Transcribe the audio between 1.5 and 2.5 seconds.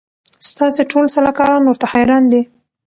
ورته حیران دي